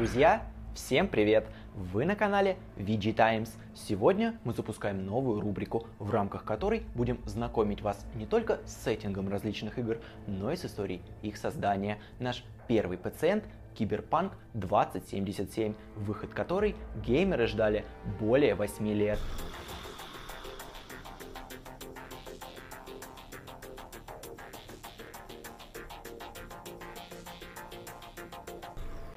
[0.00, 0.42] Друзья,
[0.74, 1.46] всем привет!
[1.74, 3.54] Вы на канале VG Times.
[3.74, 9.28] Сегодня мы запускаем новую рубрику, в рамках которой будем знакомить вас не только с сеттингом
[9.28, 11.98] различных игр, но и с историей их создания.
[12.18, 13.44] Наш первый пациент
[13.74, 17.84] Киберпанк 2077, выход которой геймеры ждали
[18.18, 19.18] более 8 лет.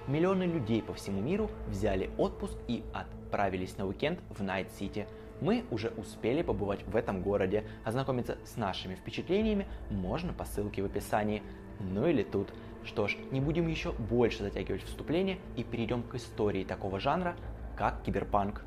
[0.05, 5.07] Миллионы людей по всему миру взяли отпуск и отправились на уикенд в Night City.
[5.39, 10.85] Мы уже успели побывать в этом городе, ознакомиться с нашими впечатлениями можно по ссылке в
[10.85, 11.41] описании.
[11.79, 12.49] Ну или тут.
[12.83, 17.37] Что ж, не будем еще больше затягивать вступление и перейдем к истории такого жанра,
[17.77, 18.65] как киберпанк.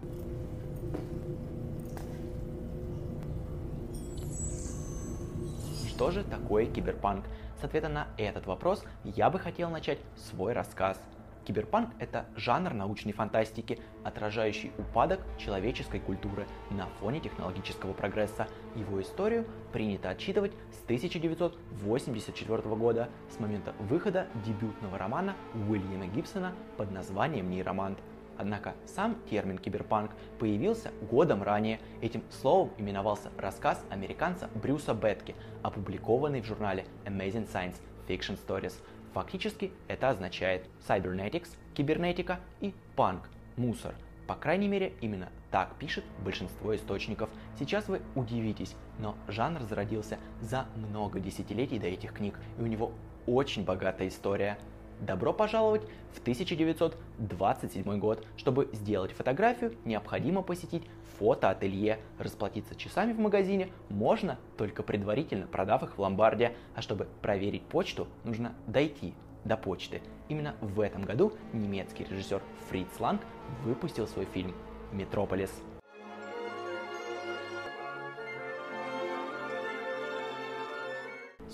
[5.86, 7.26] Что же такое киберпанк?
[7.60, 10.98] С ответа на этот вопрос я бы хотел начать свой рассказ–
[11.46, 18.48] Киберпанк— это жанр научной фантастики, отражающий упадок человеческой культуры на фоне технологического прогресса.
[18.74, 25.36] Его историю принято отчитывать с 1984 года, с момента выхода дебютного романа
[25.68, 27.98] Уильяма Гибсона под названием «Нейромант».
[28.38, 31.80] Однако сам термин киберпанк появился годом ранее.
[32.02, 37.76] Этим словом именовался рассказ американца Брюса Бетки, опубликованный в журнале Amazing Science
[38.08, 38.74] Fiction Stories–
[39.16, 43.20] Фактически это означает cybernetics, кибернетика и punk,
[43.56, 43.94] мусор.
[44.26, 47.30] По крайней мере, именно так пишет большинство источников.
[47.58, 52.92] Сейчас вы удивитесь, но жанр зародился за много десятилетий до этих книг, и у него
[53.26, 54.58] очень богатая история–
[55.00, 55.82] Добро пожаловать
[56.14, 58.26] в 1927 год.
[58.38, 60.84] Чтобы сделать фотографию, необходимо посетить
[61.18, 61.98] фотоателье.
[62.18, 66.54] Расплатиться часами в магазине можно, только предварительно продав их в ломбарде.
[66.74, 70.02] А чтобы проверить почту, нужно дойти до почты.
[70.28, 73.22] Именно в этом году немецкий режиссер Фриц Ланг
[73.64, 74.54] выпустил свой фильм
[74.92, 75.50] «Метрополис».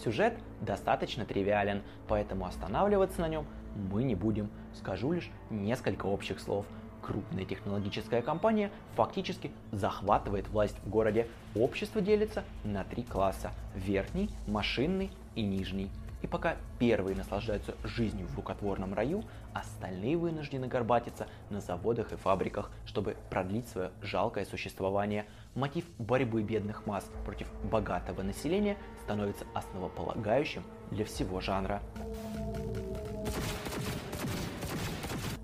[0.03, 3.47] Сюжет достаточно тривиален, поэтому останавливаться на нем
[3.77, 4.51] мы не будем.
[4.75, 6.67] Скажу лишь несколько общих слов.
[7.03, 11.27] Крупная технологическая компания фактически захватывает власть в городе.
[11.57, 15.91] Общество делится на три класса– верхний, машинный и нижний.
[16.23, 22.71] И пока первые наслаждаются жизнью в рукотворном раю, остальные вынуждены горбатиться на заводах и фабриках,
[22.87, 25.27] чтобы продлить свое жалкое существование.
[25.57, 30.63] Мотив борьбы бедных масс против богатого населения становится основополагающим
[30.93, 31.83] для всего жанра.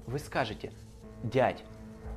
[0.07, 0.73] Вы скажете,
[1.23, 1.65] дядь,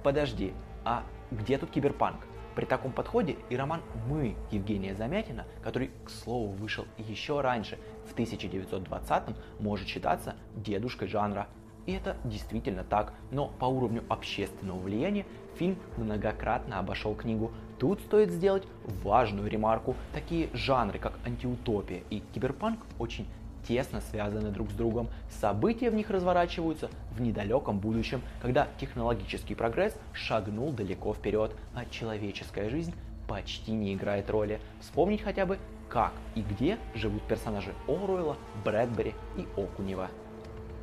[0.04, 0.54] подожди,
[0.84, 2.18] а где тут киберпанк?
[2.56, 7.78] При таком подходе и роман «Мы» Евгения Замятина, который, к слову, вышел еще раньше,
[8.10, 11.48] в 1920-м, может считаться дедушкой жанра.
[11.86, 15.26] И это действительно так, но по уровню общественного влияния
[15.56, 17.52] фильм многократно обошел книгу.
[17.80, 19.96] Тут стоит сделать важную ремарку.
[20.14, 23.28] Такие жанры, как антиутопия и киберпанк, очень
[23.68, 25.10] тесно связаны друг с другом.
[25.30, 32.70] События в них разворачиваются в недалеком будущем, когда технологический прогресс шагнул далеко вперед, а человеческая
[32.70, 32.94] жизнь
[33.28, 34.60] почти не играет роли.
[34.80, 35.58] Вспомнить хотя бы,
[35.90, 40.10] как и где живут персонажи Оруэлла, Брэдбери и Окунева.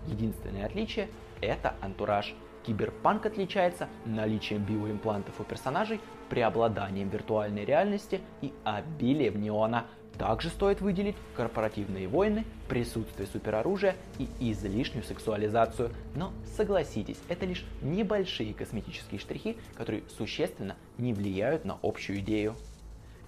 [0.07, 1.09] Единственное отличие–
[1.41, 2.35] это антураж.
[2.67, 9.87] Киберпанк отличается наличием биоимплантов у персонажей, преобладанием виртуальной реальности и обилием неона–
[10.19, 15.91] также стоит выделить корпоративные войны, присутствие супероружия и излишнюю сексуализацию.
[16.15, 22.57] Но согласитесь, это лишь небольшие косметические штрихи, которые существенно не влияют на общую идею.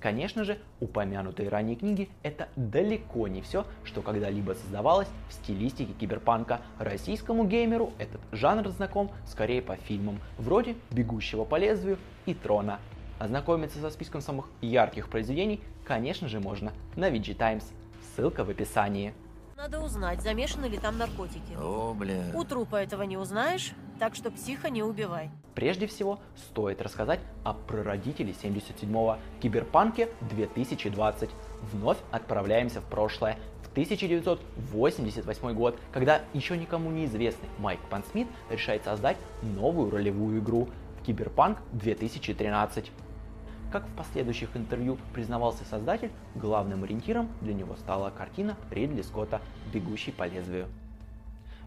[0.00, 6.62] Конечно же, упомянутые ранее книги– это далеко не все, что когда-либо создавалось в стилистике киберпанка.
[6.78, 12.80] Российскому геймеру этот жанр знаком скорее по фильмам, вроде «Бегущего по лезвию» и «Трона».
[13.20, 17.70] Ознакомиться со списком самых ярких произведений, конечно же, можно на VG Times.
[18.16, 19.12] Ссылка в описании.
[19.58, 21.54] Надо узнать, замешаны ли там наркотики.
[21.60, 22.30] О, бля.
[22.32, 25.28] У трупа этого не узнаешь, так что психа не убивай.
[25.54, 31.28] Прежде всего, стоит рассказать о прародителе 77-го Киберпанке 2020.
[31.72, 39.18] Вновь отправляемся в прошлое, в 1988 год, когда еще никому неизвестный Майк Пондсмит решает создать
[39.42, 40.70] новую ролевую игру
[41.04, 42.90] Киберпанк 2013.
[43.70, 49.40] Как в последующих интервью признавался создатель, главным ориентиром для него стала картина Ридли Скотта
[49.72, 50.66] «Бегущий по лезвию».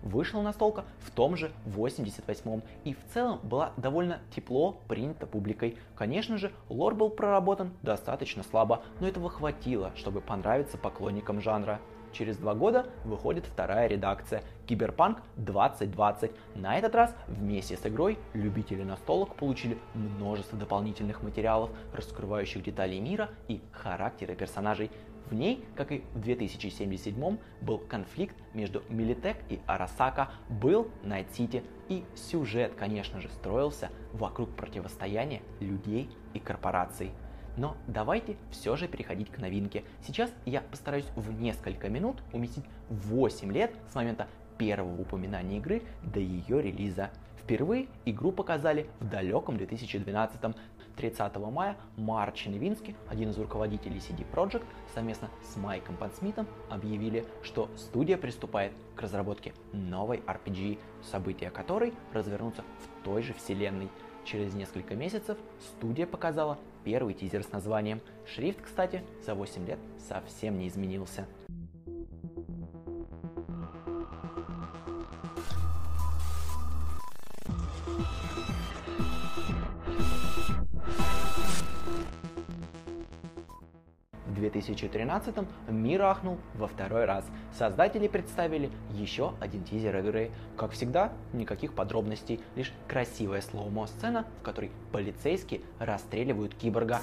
[0.01, 5.77] Вышла настолка в том же 88-м и в целом была довольно тепло принята публикой.
[5.95, 11.79] Конечно же, лор был проработан достаточно слабо, но этого хватило, чтобы понравиться поклонникам жанра.
[12.13, 16.31] Через два года выходит вторая редакция Киберпанк 2020.
[16.55, 23.29] На этот раз вместе с игрой любители настолок получили множество дополнительных материалов, раскрывающих детали мира
[23.47, 24.89] и характеры персонажей.
[25.29, 32.03] В ней, как и в 2077 был конфликт между Militech и Arasaka, был Найт-Сити, и
[32.15, 37.11] сюжет, конечно же, строился вокруг противостояния людей и корпораций.
[37.57, 39.83] Но давайте все же переходить к новинке.
[40.05, 44.27] Сейчас я постараюсь в несколько минут уместить 8 лет с момента
[44.57, 47.09] первого упоминания игры до ее релиза.
[47.43, 50.55] Впервые игру показали в далеком 2012 -м.
[50.95, 57.69] 30 мая Марч Невинский, один из руководителей CD Projekt, совместно с Майком Подсмитом объявили, что
[57.75, 63.89] студия приступает к разработке новой RPG, события которой развернутся в той же вселенной.
[64.25, 68.01] Через несколько месяцев студия показала первый тизер с названием.
[68.25, 71.27] Шрифт, кстати, за 8 лет совсем не изменился.
[84.65, 85.35] 2013
[85.69, 87.25] мир ахнул во второй раз.
[87.57, 90.31] Создатели представили еще один тизер игры.
[90.57, 97.01] Как всегда, никаких подробностей, лишь красивая слоумо сцена, в которой полицейские расстреливают киборга.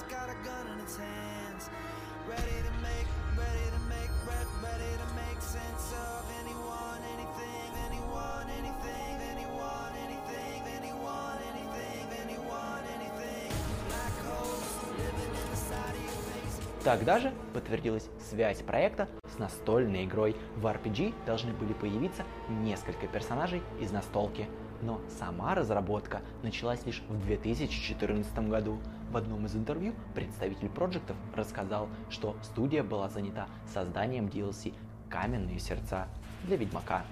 [16.84, 20.34] Тогда же подтвердилась связь проекта с настольной игрой.
[20.56, 24.48] В RPG должны были появиться несколько персонажей из настолки.
[24.80, 28.78] Но сама разработка началась лишь в 2014 году.
[29.10, 34.72] В одном из интервью представитель проектов рассказал, что студия была занята созданием DLC
[35.10, 36.08] «Каменные сердца»
[36.44, 37.04] для Ведьмака.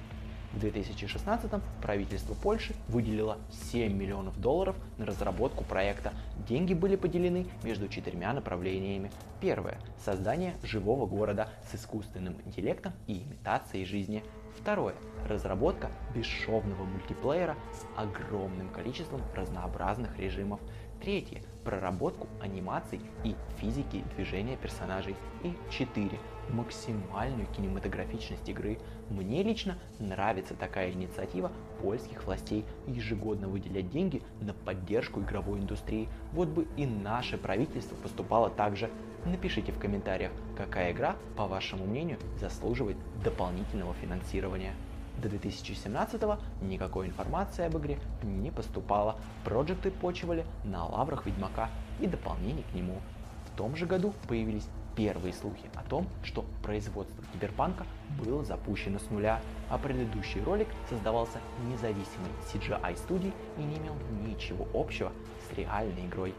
[0.54, 1.50] В 2016
[1.82, 3.38] правительство Польши выделило
[3.70, 6.12] 7 миллионов долларов на разработку проекта.
[6.48, 9.10] Деньги были поделены между четырьмя направлениями.
[9.40, 14.24] Первое– создание живого города с искусственным интеллектом и имитацией жизни.
[14.58, 14.94] Второе–
[15.28, 20.60] разработка бесшовного мультиплеера с огромным количеством разнообразных режимов.
[21.00, 25.14] Третье– проработку анимаций и физики движения персонажей.
[25.44, 26.18] И четыре
[26.50, 28.78] максимальную кинематографичность игры.
[29.10, 36.08] Мне лично нравится такая инициатива польских властей ежегодно выделять деньги на поддержку игровой индустрии.
[36.32, 38.90] Вот бы и наше правительство поступало так же.
[39.24, 44.74] Напишите в комментариях, какая игра, по вашему мнению, заслуживает дополнительного финансирования.
[45.20, 46.22] До 2017
[46.62, 53.00] никакой информации об игре не поступало, проекты почивали на лаврах Ведьмака и дополнений к нему.
[53.46, 54.68] В том же году появились
[54.98, 57.86] первые слухи о том, что производство киберпанка
[58.20, 59.40] было запущено с нуля,
[59.70, 63.94] а предыдущий ролик создавался независимой CGI студией и не имел
[64.26, 65.12] ничего общего
[65.48, 66.34] с реальной игрой.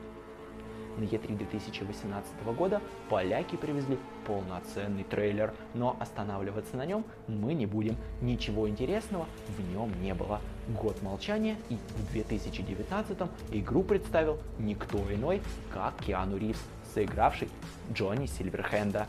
[1.00, 3.98] На E3 2018 года поляки привезли
[4.28, 7.96] полноценный трейлер, но останавливаться на нем мы не будем.
[8.20, 10.42] Ничего интересного в нем не было.
[10.68, 13.18] Год молчания и в 2019
[13.52, 15.42] игру представил никто иной,
[15.74, 16.60] как Киану Ривз,
[16.94, 17.48] сыгравший
[17.94, 19.08] Джонни Сильверхенда.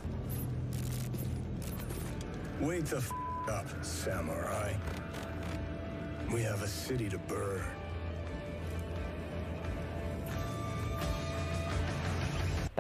[2.61, 3.11] Wake the f
[3.49, 4.75] up, samurai.
[6.31, 7.80] We have a city to burn.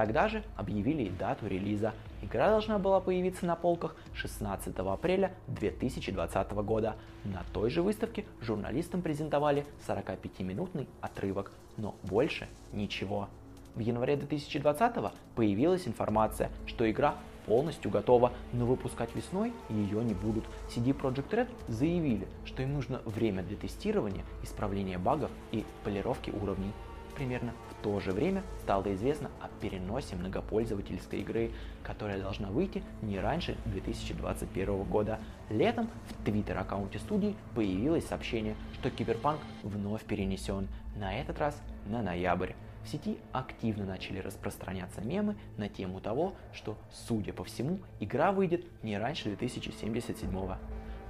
[0.00, 1.92] Тогда же объявили и дату релиза.
[2.22, 6.96] Игра должна была появиться на полках 16 апреля 2020 года.
[7.22, 13.28] На той же выставке журналистам презентовали 45-минутный отрывок, но больше ничего.
[13.74, 20.46] В январе 2020 появилась информация, что игра полностью готова, но выпускать весной ее не будут.
[20.70, 26.72] CD Projekt Red заявили, что им нужно время для тестирования, исправления багов и полировки уровней.
[27.16, 31.50] Примерно в то же время стало известно о переносе многопользовательской игры,
[31.82, 35.18] которая должна выйти не раньше 2021 года.
[35.48, 42.52] Летом в твиттер-аккаунте студии появилось сообщение, что Киберпанк вновь перенесен, на этот раз на ноябрь.
[42.84, 48.64] В сети активно начали распространяться мемы на тему того, что, судя по всему, игра выйдет
[48.82, 50.58] не раньше 2077 года.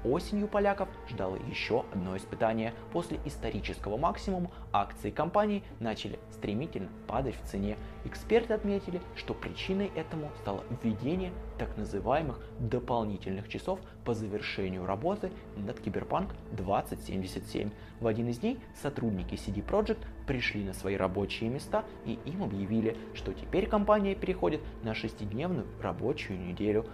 [0.05, 2.73] Осенью поляков ждало еще одно испытание.
[2.93, 7.77] После исторического максимума акции компании начали стремительно падать в цене.
[8.05, 15.79] Эксперты отметили, что причиной этому стало введение так называемых дополнительных часов по завершению работы над
[15.81, 17.71] Киберпанк 2077.
[18.01, 22.97] В один из дней сотрудники CD Projekt пришли на свои рабочие места и им объявили,
[23.13, 26.87] что теперь компания переходит на шестидневную рабочую неделю.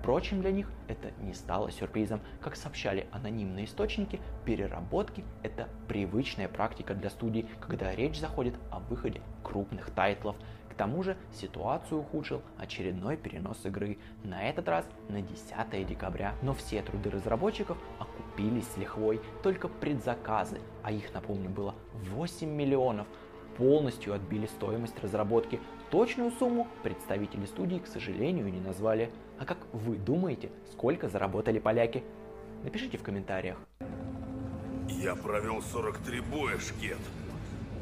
[0.00, 2.20] Впрочем, для них это не стало сюрпризом.
[2.40, 9.20] Как сообщали анонимные источники, переработки– это привычная практика для студий, когда речь заходит о выходе
[9.44, 10.36] крупных тайтлов.
[10.70, 16.34] К тому же ситуацию ухудшил очередной перенос игры, на этот раз на 10 декабря.
[16.40, 21.74] Но все труды разработчиков окупились с лихвой, только предзаказы, а их, напомню, было
[22.14, 23.06] 8 миллионов,
[23.58, 25.60] полностью отбили стоимость разработки.
[25.90, 29.10] Точную сумму представители студии, к сожалению, не назвали.
[29.40, 32.04] А как вы думаете, сколько заработали поляки?
[32.62, 33.58] Напишите в комментариях.
[34.88, 36.98] Я провел 43 боя, Шкет.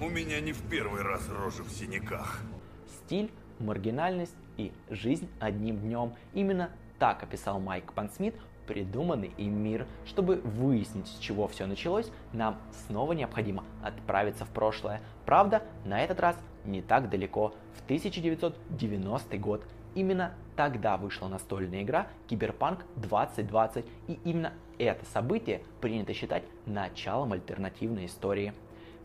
[0.00, 2.40] У меня не в первый раз рожа в синяках.
[2.86, 6.14] Стиль, маргинальность и жизнь одним днем.
[6.32, 8.34] Именно так описал Майк Пансмит
[8.68, 9.86] придуманный им мир.
[10.06, 15.00] Чтобы выяснить, с чего все началось, нам снова необходимо отправиться в прошлое.
[15.24, 16.36] Правда, на этот раз
[16.68, 19.62] не так далеко, в 1990 год.
[19.94, 28.06] Именно тогда вышла настольная игра Киберпанк 2020, и именно это событие принято считать началом альтернативной
[28.06, 28.52] истории.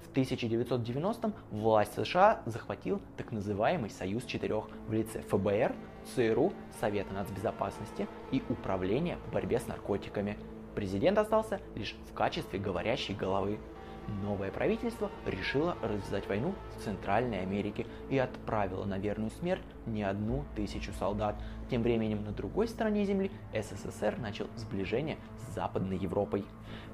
[0.03, 5.73] В 1990-м власть США захватил так называемый Союз Четырех в лице ФБР,
[6.13, 10.37] ЦРУ, Совета нацбезопасности и Управления по борьбе с наркотиками.
[10.75, 13.57] Президент остался лишь в качестве говорящей головы.
[14.21, 20.43] Новое правительство решило развязать войну в Центральной Америке и отправило на верную смерть не одну
[20.55, 21.35] тысячу солдат.
[21.69, 26.45] Тем временем на другой стороне земли СССР начал сближение с Западной Европой.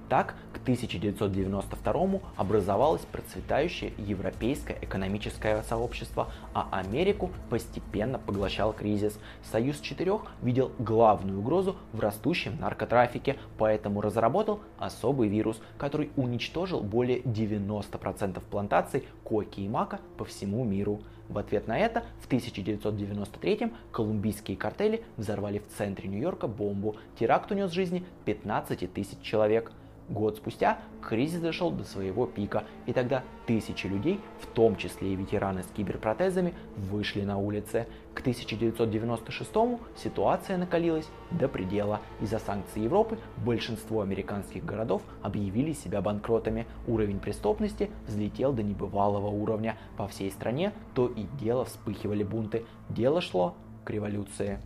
[0.09, 9.19] Так, к 1992 образовалось процветающее европейское экономическое сообщество, а Америку постепенно поглощал кризис.
[9.43, 17.19] Союз четырех видел главную угрозу в растущем наркотрафике, поэтому разработал особый вирус, который уничтожил более
[17.19, 21.01] 90% плантаций коки и мака по всему миру.
[21.29, 26.95] В ответ на это в 1993 колумбийские картели взорвали в центре Нью-Йорка бомбу.
[27.19, 29.71] Теракт унес жизни 15 тысяч человек.
[30.09, 35.15] Год спустя кризис дошел до своего пика, и тогда тысячи людей, в том числе и
[35.15, 37.87] ветераны с киберпротезами, вышли на улицы.
[38.15, 39.51] К 1996
[39.95, 42.01] ситуация накалилась до предела.
[42.21, 46.65] Из-за санкций Европы большинство американских городов объявили себя банкротами.
[46.87, 49.77] Уровень преступности взлетел до небывалого уровня.
[49.95, 52.65] По всей стране то и дело вспыхивали бунты.
[52.89, 54.59] Дело шло к революции.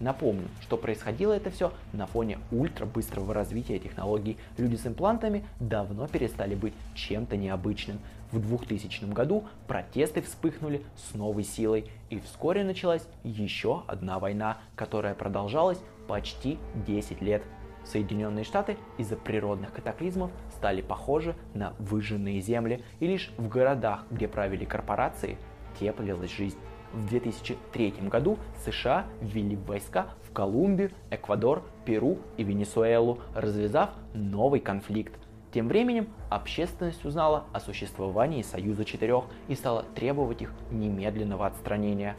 [0.00, 4.38] Напомню, что происходило это все на фоне ультра быстрого развития технологий.
[4.56, 7.98] Люди с имплантами давно перестали быть чем-то необычным.
[8.32, 15.14] В 2000 году протесты вспыхнули с новой силой, и вскоре началась еще одна война, которая
[15.14, 15.78] продолжалась
[16.08, 17.42] почти 10 лет.
[17.84, 24.28] Соединенные Штаты из-за природных катаклизмов стали похожи на выжженные земли, и лишь в городах, где
[24.28, 25.36] правили корпорации,
[25.78, 26.58] теплилась жизнь.
[26.92, 35.14] В 2003 году США ввели войска в Колумбию, Эквадор, Перу и Венесуэлу, развязав новый конфликт.
[35.52, 42.16] Тем временем общественность узнала о существовании Союза Четырех и стала требовать их немедленного отстранения.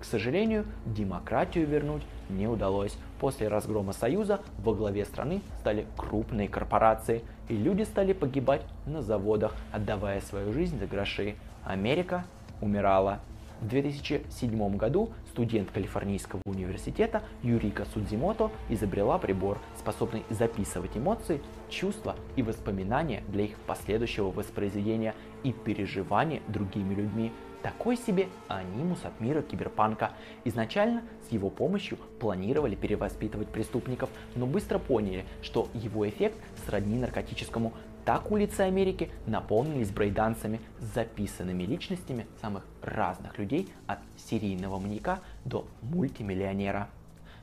[0.00, 2.96] К сожалению, демократию вернуть не удалось.
[3.20, 9.54] После разгрома Союза во главе страны стали крупные корпорации, и люди стали погибать на заводах,
[9.72, 11.34] отдавая свою жизнь за гроши.
[11.64, 12.24] Америка
[12.60, 13.20] умирала.
[13.60, 22.42] В 2007 году студент Калифорнийского университета Юрика Судзимото изобрела прибор, способный записывать эмоции, чувства и
[22.42, 27.32] воспоминания для их последующего воспроизведения и переживания другими людьми.
[27.62, 30.12] Такой себе анимус от мира киберпанка.
[30.44, 37.72] Изначально с его помощью планировали перевоспитывать преступников, но быстро поняли, что его эффект сродни наркотическому,
[38.04, 45.66] так улицы Америки наполнились брейдансами с записанными личностями самых разных людей от серийного маньяка до
[45.82, 46.88] мультимиллионера.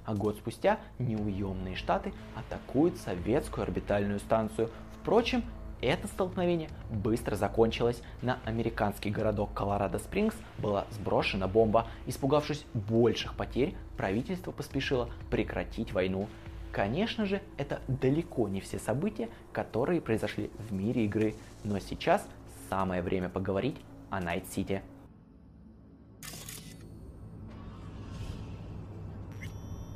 [0.05, 4.69] А год спустя неуемные штаты атакуют советскую орбитальную станцию.
[5.01, 5.43] Впрочем,
[5.81, 8.01] это столкновение быстро закончилось.
[8.21, 11.87] На американский городок Колорадо-Спрингс была сброшена бомба.
[12.07, 16.27] Испугавшись больших потерь, правительство поспешило прекратить войну.
[16.75, 22.27] Конечно же, это далеко не все события, которые произошли в мире игры, но сейчас
[22.69, 23.77] самое время поговорить
[24.09, 24.81] о Night City.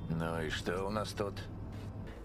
[0.10, 1.34] Ну и что у нас тут?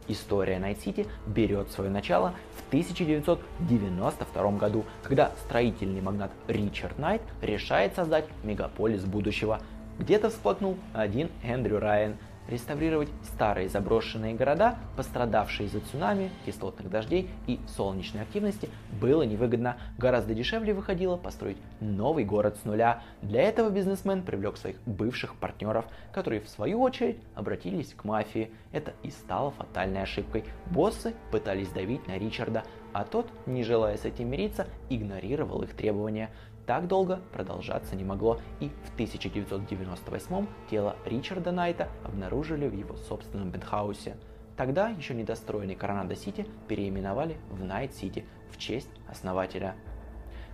[0.06, 7.96] История Night City берет свое начало в 1992 году, когда строительный магнат Ричард Найт решает
[7.96, 9.60] создать мегаполис будущего.
[9.98, 12.14] Где-то всплакнул один Эндрю Райан,
[12.48, 18.68] Реставрировать старые заброшенные города, пострадавшие из-за цунами, кислотных дождей и солнечной активности,
[19.00, 19.78] было невыгодно.
[19.96, 23.02] Гораздо дешевле выходило построить новый город с нуля.
[23.22, 28.50] Для этого бизнесмен привлек своих бывших партнеров, которые в свою очередь обратились к мафии.
[28.72, 30.44] Это и стало фатальной ошибкой.
[30.66, 36.30] Боссы пытались давить на Ричарда, а тот, не желая с этим мириться, игнорировал их требования.
[36.64, 43.52] Так долго продолжаться не могло, и в 1998 тело Ричарда Найта обнаружили в его собственном
[43.52, 44.16] пентхаусе.
[44.56, 49.74] Тогда еще недостроенный Коронадо-Сити переименовали в Найт-Сити в честь основателя.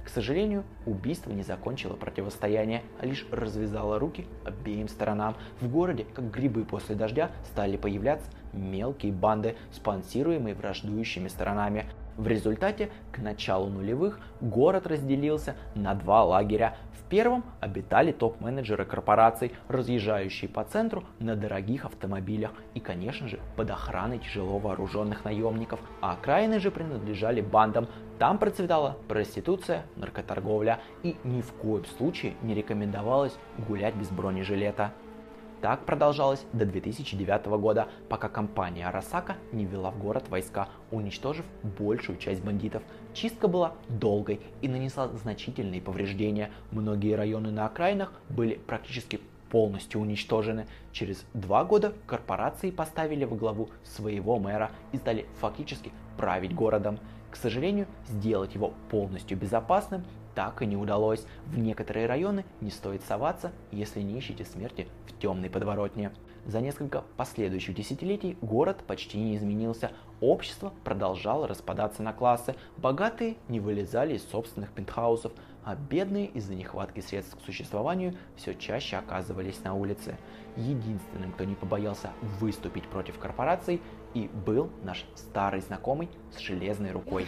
[0.05, 5.37] К сожалению, убийство не закончило противостояние, а лишь развязало руки обеим сторонам.
[5.61, 11.87] В городе, как грибы после дождя, стали появляться мелкие банды, спонсируемые враждующими сторонами.
[12.17, 16.77] В результате к началу нулевых город разделился на два лагеря.
[16.93, 23.71] В первом обитали топ-менеджеры корпораций, разъезжающие по центру на дорогих автомобилях и, конечно же, под
[23.71, 27.89] охраной тяжело вооруженных наемников, а окраины же принадлежали бандам.
[28.19, 33.37] Там процветала проституция, наркоторговля и ни в коем случае не рекомендовалось
[33.67, 34.93] гулять без бронежилета.
[35.61, 41.45] Так продолжалось до 2009 года, пока компания Арасака не ввела в город войска, уничтожив
[41.79, 42.83] большую часть бандитов.
[43.13, 46.51] Чистка была долгой и нанесла значительные повреждения.
[46.71, 50.67] Многие районы на окраинах были практически полностью уничтожены.
[50.93, 56.99] Через два года корпорации поставили во главу своего мэра и стали фактически править городом.
[57.31, 61.25] К сожалению, сделать его полностью безопасным так и не удалось.
[61.47, 66.13] В некоторые районы не стоит соваться, если не ищете смерти в темной подворотне.
[66.47, 73.61] За несколько последующих десятилетий город почти не изменился, общество продолжало распадаться на классы, богатые не
[73.61, 75.33] вылезали из собственных пентхаусов,
[75.65, 80.17] а бедные из-за нехватки средств к существованию все чаще оказывались на улице.
[80.57, 82.11] Единственным, кто не побоялся
[82.41, 83.81] выступить против корпораций,
[84.15, 87.27] и был наш старый знакомый с железной рукой.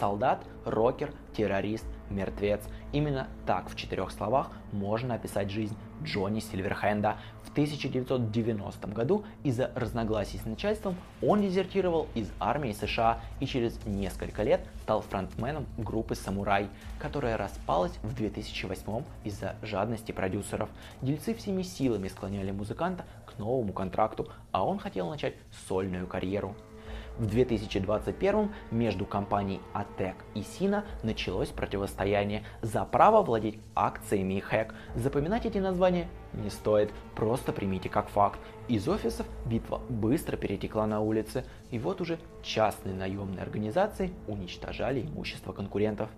[0.00, 2.60] Солдат, рокер, террорист, мертвец.
[2.92, 7.16] Именно так в четырех словах можно описать жизнь Джонни Сильверхенда.
[7.44, 14.42] В 1990 году из-за разногласий с начальством он дезертировал из армии США и через несколько
[14.42, 20.70] лет стал фронтменом группы «Самурай», которая распалась в 2008 из-за жадности продюсеров.
[21.02, 25.34] Дельцы всеми силами склоняли музыканта к новому контракту, а он хотел начать
[25.68, 26.56] сольную карьеру.
[27.18, 34.72] В 2021 между компанией ATEC и Sina началось противостояние за право владеть акциями HEC.
[34.94, 38.38] Запоминать эти названия не стоит, просто примите как факт.
[38.68, 45.52] Из офисов битва быстро перетекла на улицы, и вот уже частные наемные организации уничтожали имущество
[45.52, 46.10] конкурентов.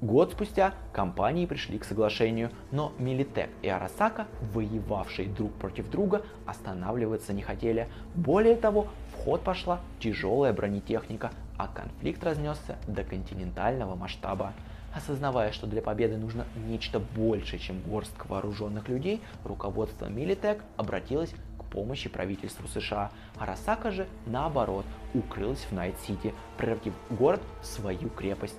[0.00, 7.32] Год спустя компании пришли к соглашению, но Милитек и Арасака, воевавшие друг против друга, останавливаться
[7.32, 7.88] не хотели.
[8.14, 8.86] Более того,
[9.24, 14.52] ход пошла тяжелая бронетехника, а конфликт разнесся до континентального масштаба.
[14.94, 21.64] Осознавая, что для победы нужно нечто большее, чем горстка вооруженных людей, руководство Militech обратилось к
[21.64, 23.10] помощи правительству США.
[23.36, 28.56] Arasaka же, наоборот, укрылась в Найт-Сити, превратив город в свою крепость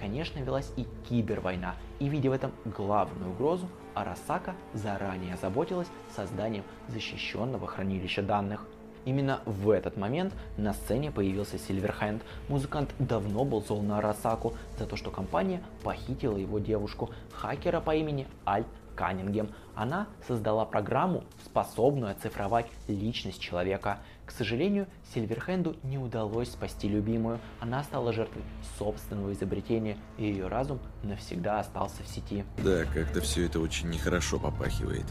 [0.00, 7.66] конечно, велась и кибервойна, и видя в этом главную угрозу, Arasaka заранее озаботилась созданием защищенного
[7.66, 8.66] хранилища данных.
[9.04, 12.22] Именно в этот момент на сцене появился Сильверхенд.
[12.48, 17.94] Музыкант давно был зол на Арасаку за то, что компания похитила его девушку, хакера по
[17.94, 19.48] имени Альт Каннингем.
[19.74, 24.00] Она создала программу, способную оцифровать личность человека.
[24.26, 27.38] К сожалению, Сильверхенду не удалось спасти любимую.
[27.60, 28.42] Она стала жертвой
[28.78, 32.44] собственного изобретения, и ее разум навсегда остался в сети.
[32.58, 35.06] Да, как-то все это очень нехорошо попахивает.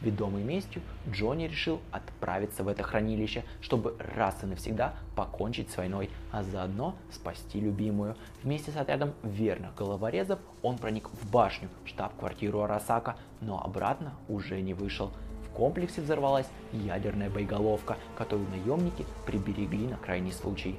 [0.00, 6.08] Ведомый местью, Джонни решил отправиться в это хранилище, чтобы раз и навсегда покончить с войной,
[6.32, 8.16] а заодно спасти любимую.
[8.42, 14.72] Вместе с отрядом верных головорезов он проник в башню, штаб-квартиру Арасака, но обратно уже не
[14.72, 15.12] вышел.
[15.44, 20.76] В комплексе взорвалась ядерная боеголовка, которую наемники приберегли на крайний случай.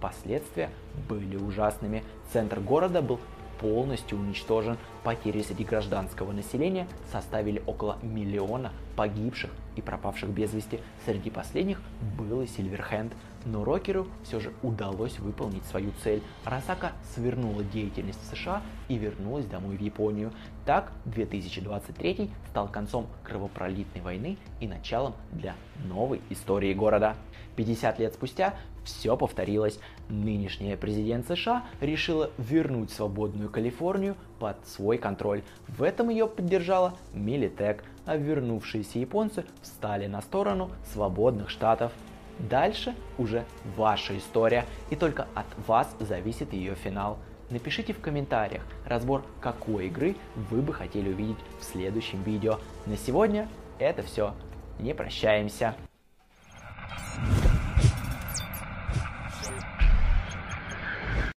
[0.00, 0.70] Последствия
[1.08, 2.02] были ужасными.
[2.32, 3.20] Центр города был
[3.60, 4.76] полностью уничтожен.
[5.04, 10.80] Потери среди гражданского населения составили около миллиона погибших и пропавших без вести.
[11.06, 11.80] Среди последних
[12.18, 13.12] был и Сильверхенд.
[13.50, 16.22] Но Рокеру все же удалось выполнить свою цель.
[16.44, 20.32] Арасака свернула деятельность в США и вернулась домой в Японию.
[20.66, 25.54] Так, 2023 стал концом кровопролитной войны и началом для
[25.86, 27.16] новой истории города.
[27.56, 29.80] 50 лет спустя все повторилось.
[30.10, 35.42] Нынешняя президент США решила вернуть свободную Калифорнию под свой контроль.
[35.68, 41.92] В этом ее поддержала Милитек, а вернувшиеся японцы встали на сторону свободных штатов.
[42.38, 43.44] Дальше уже
[43.76, 47.18] ваша история, и только от вас зависит ее финал.
[47.50, 50.16] Напишите в комментариях разбор какой игры
[50.50, 52.58] вы бы хотели увидеть в следующем видео.
[52.86, 53.48] На сегодня
[53.78, 54.34] это все.
[54.78, 55.74] Не прощаемся.